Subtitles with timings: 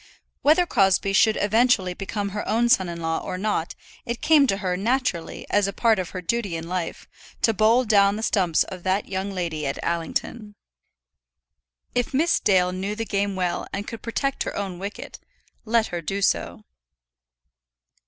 [0.41, 4.57] Whether Crosbie should eventually become her own son in law or not it came to
[4.57, 7.07] her naturally, as a part of her duty in life,
[7.43, 10.55] to bowl down the stumps of that young lady at Allington.
[11.93, 15.19] If Miss Dale knew the game well and could protect her own wicket,
[15.65, 16.63] let her do so.